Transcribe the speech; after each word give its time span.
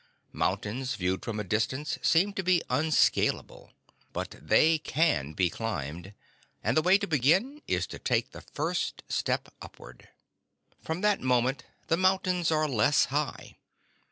Mountains 0.33 0.95
viewed 0.95 1.23
from 1.23 1.39
a 1.39 1.43
distance 1.43 1.99
seem 2.01 2.33
to 2.33 2.41
be 2.41 2.63
unscalable. 2.71 3.71
But 4.13 4.31
they 4.41 4.79
can 4.79 5.33
be 5.33 5.51
climbed, 5.51 6.15
and 6.63 6.75
the 6.75 6.81
way 6.81 6.97
to 6.97 7.05
begin 7.05 7.61
is 7.67 7.85
to 7.85 7.99
take 7.99 8.31
the 8.31 8.41
first 8.41 9.03
upward 9.61 10.01
step. 10.09 10.13
From 10.83 11.01
that 11.01 11.21
moment 11.21 11.65
the 11.85 11.97
mountains 11.97 12.49
are 12.49 12.67
less 12.67 13.05
high. 13.13 13.57